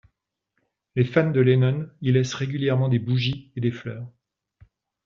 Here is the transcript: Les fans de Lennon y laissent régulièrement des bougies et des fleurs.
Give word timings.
Les 0.95 1.03
fans 1.05 1.29
de 1.29 1.39
Lennon 1.41 1.87
y 2.01 2.11
laissent 2.11 2.33
régulièrement 2.33 2.89
des 2.89 2.97
bougies 2.97 3.51
et 3.55 3.61
des 3.61 3.69
fleurs. 3.69 4.11